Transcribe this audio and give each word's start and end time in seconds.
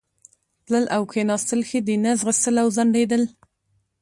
تلل 0.65 0.85
او 0.95 1.01
کښېنستل 1.11 1.61
ښه 1.69 1.79
دي، 1.87 1.95
نه 2.05 2.11
ځغستل 2.19 2.55
او 2.63 2.67
ځنډېدل. 2.75 3.23